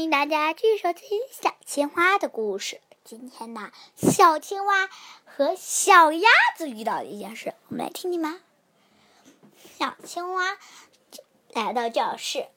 [0.00, 2.80] 欢迎大家继续收听小青蛙的故事。
[3.04, 4.88] 今天呢，小青蛙
[5.26, 6.26] 和小鸭
[6.56, 8.40] 子遇到了一件事，我们来听听吗？
[9.78, 10.56] 小青蛙
[11.52, 12.48] 来到教室，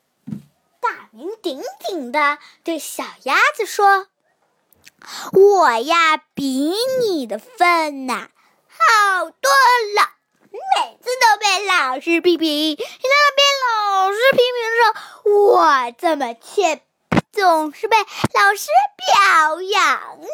[0.80, 4.08] 大名鼎鼎的对小鸭子说
[5.34, 6.72] ：“我呀，比
[7.02, 8.30] 你的分呐
[8.70, 9.52] 好多
[9.98, 10.14] 了，
[10.50, 16.82] 每次都被老师批评，你在那被老师批评的时候，我这么欠。”
[17.34, 20.28] 总是被老师表扬呢。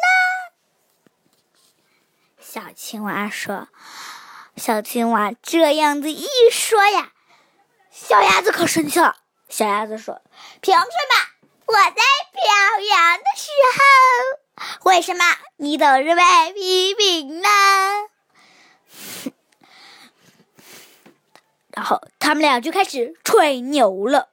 [2.38, 3.68] 小青蛙说
[4.54, 7.12] ：“小青蛙这样子一说呀，
[7.90, 9.16] 小鸭子可生气了。
[9.48, 10.20] 小鸭子说
[10.60, 10.84] ：‘凭什么
[11.64, 12.42] 我在表
[12.90, 15.24] 扬的时候，为什么
[15.56, 17.48] 你总是被批评呢？’
[21.72, 24.28] 然后他们俩就开始吹牛了。”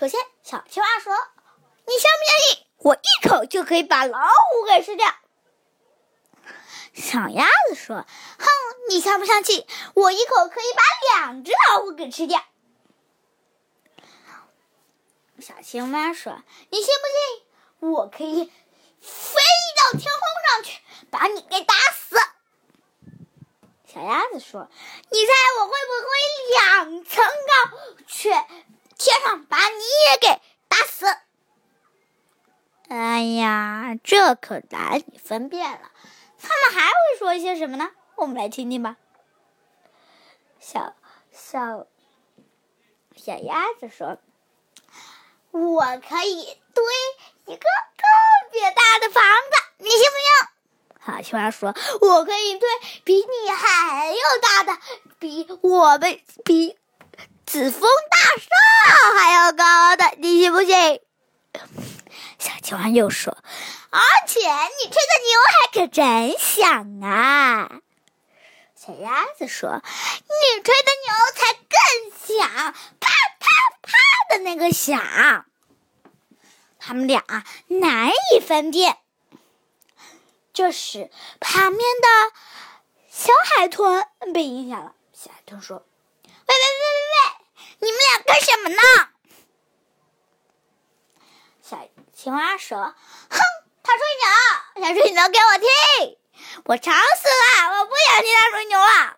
[0.00, 1.12] 首先，小青蛙说
[1.86, 5.14] ：“你相不相信我一口就可以把老虎给吃掉？”
[6.96, 7.96] 小鸭子说
[8.40, 8.46] ：“哼，
[8.88, 10.82] 你相不相信我一口可以把
[11.20, 12.42] 两只老虎给吃掉？”
[15.38, 17.06] 小青蛙说：“你信不
[17.84, 18.50] 信我可以
[19.02, 19.40] 飞
[19.76, 22.16] 到天空上去把你给打死？”
[23.86, 24.66] 小鸭子说
[25.12, 26.08] ：“你猜我会不会
[26.54, 28.46] 两层高却？”
[29.00, 31.06] 天上把你也给打死！
[32.90, 35.90] 哎呀，这可难以分辨了。
[36.38, 37.92] 他们还会说一些什么呢？
[38.16, 38.98] 我们来听听吧。
[40.58, 40.94] 小
[41.32, 41.86] 小
[43.16, 44.18] 小鸭子说
[45.50, 46.84] ：“我可以堆
[47.46, 48.04] 一个特
[48.52, 50.26] 别大的房子，你信不信？”
[51.06, 52.68] 小青蛙说：“我可以堆
[53.02, 54.78] 比你还要大的，
[55.18, 56.76] 比我们比。”
[57.50, 61.00] 紫峰大厦还要高的，你信不信？
[62.38, 63.36] 小青蛙又说
[63.90, 67.80] ：“而且你吹的牛还可真响啊！”
[68.76, 73.48] 小鸭子说：“你吹的牛才更响，啪啪
[73.82, 73.90] 啪
[74.30, 75.44] 的那个响。”
[76.78, 77.24] 他们俩
[77.66, 78.96] 难以分辨。
[80.52, 82.08] 这时，旁边的
[83.10, 84.94] 小海豚被影响了。
[85.12, 85.84] 小海豚说：“！”
[88.10, 88.82] 你们俩干什么呢？
[91.62, 92.76] 小青蛙说
[93.30, 93.38] ：“哼，
[93.84, 95.68] 他吹牛，想吹牛给我听，
[96.64, 99.16] 我吵死了，我不想听他吹牛了。”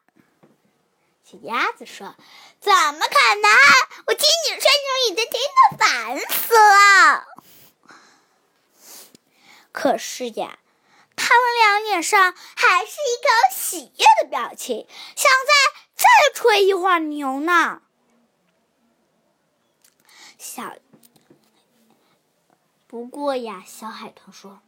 [1.25, 2.14] 小鸭子说
[2.60, 3.50] ：“怎么可能？
[4.06, 7.26] 我听你吹牛已经听得烦死了。”
[9.72, 10.58] 可是呀，
[11.16, 14.86] 他们俩脸上还是一个喜悦的表情，
[15.16, 15.54] 想再
[15.97, 16.04] 再
[16.34, 17.81] 吹一会儿牛呢。
[20.42, 20.75] 小，
[22.88, 24.60] 不过呀，小海豚说：“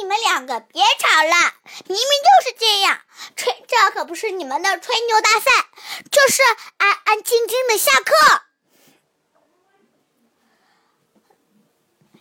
[0.00, 1.54] 你们两个别吵了，
[1.86, 3.00] 明明就是这样，
[3.36, 5.68] 吹这可不是你们的吹牛大赛，
[6.10, 6.42] 就是
[6.78, 8.42] 安安静静的下课。”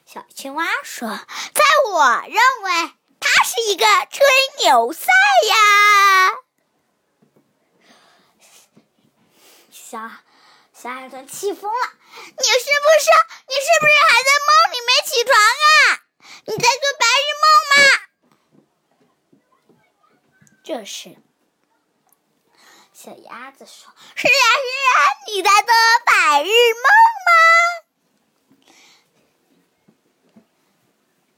[0.06, 1.10] 小青蛙说
[1.56, 4.24] ：“在我认为，它是一个吹
[4.60, 5.08] 牛赛
[5.50, 6.34] 呀。”
[9.72, 10.12] 小
[10.72, 11.99] 小海豚气疯了。
[12.16, 13.08] 你是不是
[13.48, 15.74] 你是不是还在梦里没起床啊？
[16.46, 17.76] 你在做白日梦吗？
[20.64, 21.18] 这时，
[22.94, 24.92] 小鸭子说：“是呀是呀，
[25.28, 25.72] 你在做
[26.06, 26.84] 白日梦
[27.26, 27.32] 吗？”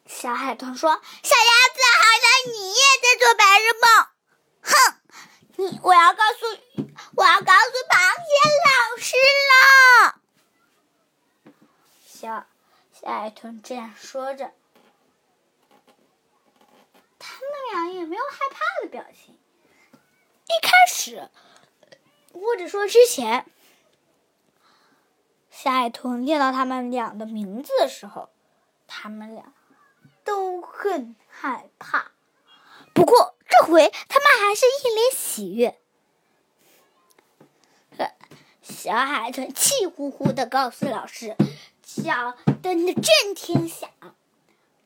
[0.08, 4.08] 小海豚说：“小鸭子，好像你也在做白日梦。”
[4.64, 4.74] 哼，
[5.58, 6.46] 你我要告诉
[7.16, 8.30] 我要告诉螃蟹
[8.68, 9.18] 老师
[9.50, 9.52] 了。
[12.06, 12.46] 小
[13.02, 14.52] 小海豚这样说着，
[17.18, 19.34] 他们俩也没有害怕的表情。
[19.34, 21.30] 一开始，
[22.32, 23.46] 或者说之前，
[25.50, 28.30] 小海豚念到他们俩的名字的时候，
[28.86, 29.52] 他们俩
[30.24, 32.12] 都很害怕。
[32.94, 35.80] 不过这回，他们还是一脸喜悦。
[38.62, 41.36] 小海豚气呼呼的告诉老师。
[41.94, 43.90] 小灯的震天响，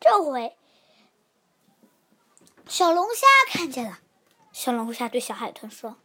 [0.01, 0.57] 这回
[2.67, 3.99] 小龙虾看见了。
[4.51, 5.97] 小龙虾对小海豚说：“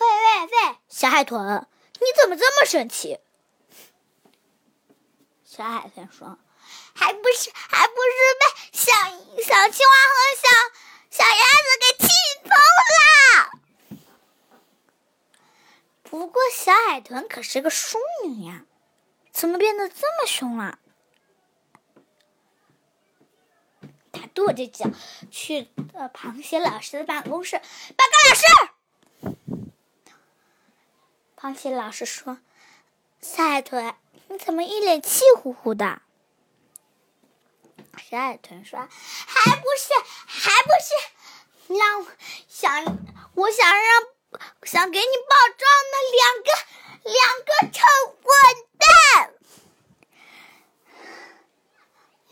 [0.00, 1.68] 喂喂喂，小海豚，
[2.00, 3.20] 你怎么这么生气？”
[5.46, 6.40] 小海豚说
[6.92, 8.92] ：“还不是还不是被小
[9.44, 10.48] 小青蛙和小
[11.08, 12.10] 小鸭子给气
[12.42, 12.50] 疯
[12.96, 12.98] 了。”
[16.02, 18.64] 不过小海豚可是个淑女呀。
[19.36, 20.78] 怎么变得这么凶了？
[24.10, 24.90] 他跺着脚
[25.30, 27.64] 去了螃蟹老师的办公室，报告
[28.30, 28.42] 老师。
[31.36, 32.38] 螃蟹老师说
[33.20, 33.94] ：“小海豚，
[34.28, 36.00] 你怎么一脸气呼呼的？”
[38.08, 39.92] 小海豚说：“还不是，
[40.26, 40.94] 还不是，
[41.74, 42.06] 让我
[42.48, 42.72] 想，
[43.34, 44.02] 我想让，
[44.62, 46.50] 想给你报账的两个，
[47.12, 47.84] 两个臭
[48.22, 48.32] 混
[48.78, 48.86] 蛋。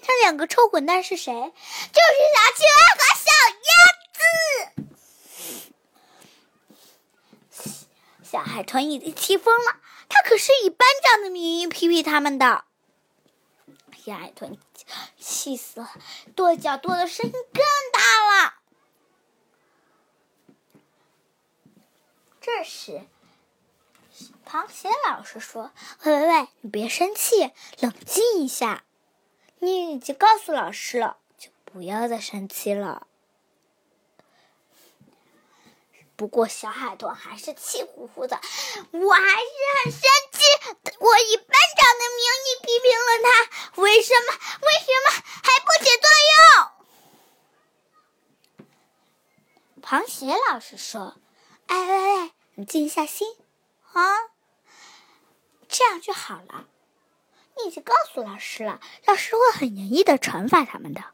[0.07, 1.35] 那两个臭混蛋是谁？
[1.35, 1.53] 就是
[2.33, 3.31] 小青蛙和小
[3.69, 3.73] 鸭
[4.15, 4.23] 子。
[8.23, 9.77] 小海豚已经气疯了，
[10.09, 12.65] 他可是以班长的名义批评他们的。
[14.03, 14.57] 小海豚
[15.19, 15.91] 气死了，
[16.35, 17.63] 跺脚跺的声音更
[17.93, 18.55] 大了。
[22.41, 23.07] 这时，
[24.49, 25.71] 螃蟹老师说
[26.05, 28.85] ：“喂喂喂，你别生气，冷静一下。
[29.65, 33.07] 你已经告诉老师了，就不要再生气了。”
[36.17, 38.37] 不过，小海豚还是气呼呼的。
[38.93, 40.01] 我还是很生
[40.31, 40.39] 气，
[41.01, 41.47] 我以班
[41.77, 44.33] 长的名义批评了他，为什么？
[44.63, 45.11] 为什么
[45.43, 46.07] 还不起作
[49.81, 49.83] 用？
[49.83, 51.17] 螃蟹老师说
[51.67, 53.37] ：“哎喂喂，你静下心
[53.93, 54.31] 啊，
[55.69, 56.69] 这样就好了。
[57.57, 61.05] 你已经告诉老师了，老师会很严厉的惩罚他们的。”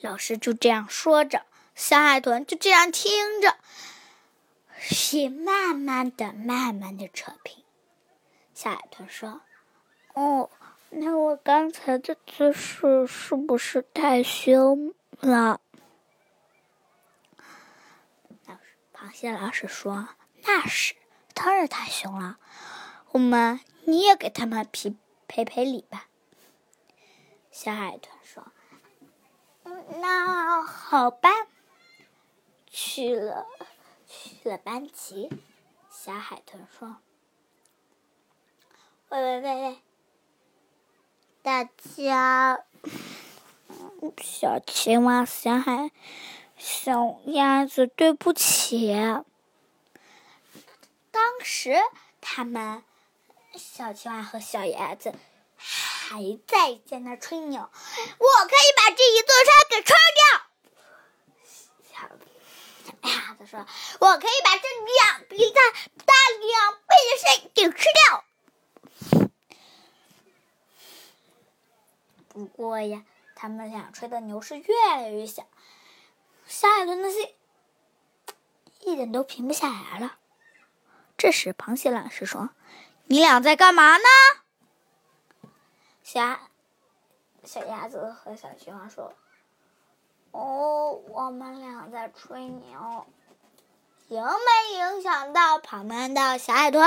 [0.00, 1.44] 老师就这样说着。
[1.74, 3.56] 小海豚就这样听着，
[4.80, 7.62] 心慢慢的、慢慢的扯平。
[8.52, 9.42] 小海豚说
[10.14, 10.50] ：“哦，
[10.90, 15.60] 那我刚才的姿势是不是太凶了？”
[18.46, 20.08] 老师，螃蟹老师说
[20.42, 20.96] ：“那是，
[21.32, 22.38] 当然太凶了。
[23.12, 24.94] 我们，你也给他们赔
[25.26, 26.08] 赔赔礼吧。”
[27.50, 28.52] 小海豚说：“，
[29.98, 31.30] 那好吧。”
[32.70, 33.46] 去了，
[34.06, 35.30] 去了班级。
[35.90, 36.98] 小海豚说
[39.08, 39.78] ：“喂喂喂喂，
[41.42, 42.64] 大家，
[44.22, 45.90] 小青蛙、小海、
[46.56, 48.94] 小鸭子，对不起。
[51.10, 51.74] 当时
[52.20, 52.84] 他们，
[53.54, 55.14] 小青蛙和小鸭子
[55.56, 60.22] 还在在那吹牛，我可以把这一座山给吹掉。”
[61.90, 63.66] 小鸭子说
[64.00, 65.70] ：“我可以把这两比它
[66.04, 68.24] 大两倍的山给吃掉。”
[72.28, 73.04] 不过呀，
[73.34, 75.46] 他们俩吹的牛是越来越小，
[76.46, 77.34] 小海豚的心
[78.80, 80.18] 一点都平不下来了。
[81.16, 82.50] 这时，螃蟹老师说
[83.08, 84.04] ：“你俩在干嘛呢？”
[86.04, 86.38] 小
[87.44, 89.12] 小鸭子和小青蛙说。
[90.30, 93.06] 哦，我们俩在吹牛，
[94.08, 96.86] 影没影响到旁边的小海豚？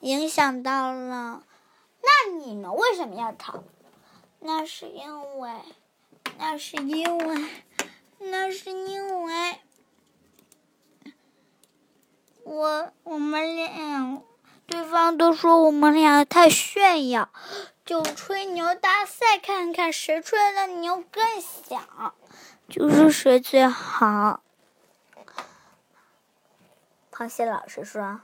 [0.00, 1.44] 影响到了。
[2.02, 3.62] 那你们为什么要逃？
[4.40, 5.62] 那是因为，
[6.38, 7.48] 那是因为，
[8.18, 9.60] 那是因为，
[12.42, 14.22] 我我们俩，
[14.68, 17.30] 对方都说我们俩太炫耀。
[17.86, 22.14] 就吹牛大赛，看看谁吹的牛更响，
[22.68, 24.42] 就是谁最好。
[27.10, 28.20] 螃蟹老师说：“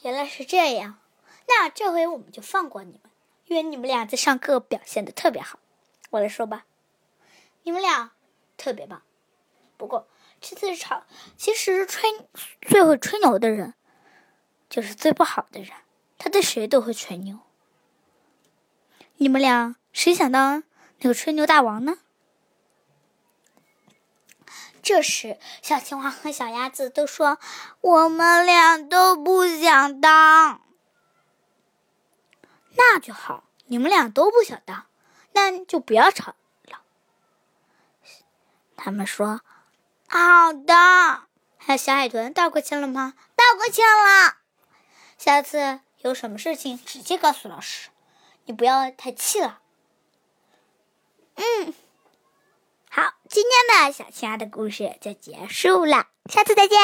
[0.00, 0.98] 原来是这样，
[1.46, 3.12] 那这回我们就放过你们，
[3.44, 5.58] 因为你们俩在上课表现的特别好。
[6.08, 6.64] 我来说吧，
[7.64, 8.12] 你们俩
[8.56, 9.02] 特别棒。
[9.76, 10.08] 不过
[10.40, 11.02] 这次吵，
[11.36, 12.08] 其实吹
[12.62, 13.74] 最会吹牛的人，
[14.68, 15.72] 就是最不好的人，
[16.18, 17.38] 他对谁都会吹牛。”
[19.20, 20.62] 你们俩谁想当
[20.98, 21.98] 那个吹牛大王呢？
[24.80, 27.38] 这时，小青蛙和小鸭子都说
[27.82, 30.62] ：“我们俩都不想当。”
[32.76, 34.86] 那就好，你们俩都不想当，
[35.32, 36.80] 那就不要吵了。
[38.76, 39.40] 他们说
[40.08, 41.24] ：“好的。”
[41.58, 43.14] 还有小海豚道过歉了吗？
[43.34, 44.36] 道过歉了。
[45.18, 47.90] 下次有什么事情，直接告诉老师。
[48.44, 49.60] 你不要太气了。
[51.34, 51.74] 嗯，
[52.88, 56.78] 好，今天的小青蛙的故事就结束了，下次再见。